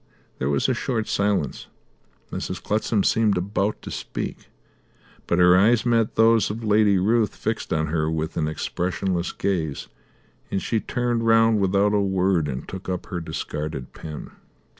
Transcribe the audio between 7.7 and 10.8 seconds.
on her with an expressionless gaze, and she